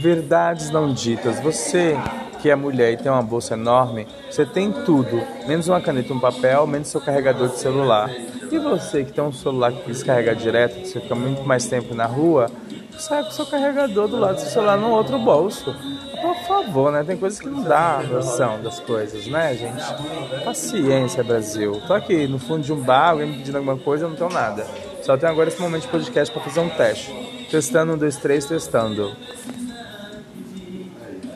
[0.00, 1.40] Verdades não ditas.
[1.40, 1.96] Você
[2.40, 6.20] que é mulher e tem uma bolsa enorme, você tem tudo, menos uma caneta um
[6.20, 8.10] papel, menos seu carregador de celular.
[8.50, 11.66] E você que tem um celular que precisa carregar direto, que você fica muito mais
[11.66, 12.48] tempo na rua,
[12.98, 15.74] sai com seu carregador do lado do seu celular no outro bolso.
[16.20, 17.02] Por favor, né?
[17.04, 20.44] Tem coisas que não dá noção das coisas, né, gente?
[20.44, 21.80] Paciência, Brasil.
[21.86, 24.30] Tô aqui no fundo de um bar, alguém me pedindo alguma coisa, eu não tenho
[24.30, 24.66] nada.
[25.02, 27.12] Só tenho agora esse momento de podcast para fazer um teste.
[27.50, 29.14] Testando, um, dois, três, testando.